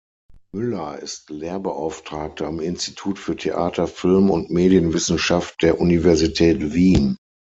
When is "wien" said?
6.73-7.17